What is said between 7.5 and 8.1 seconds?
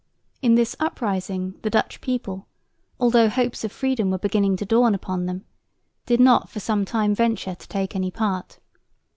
to take any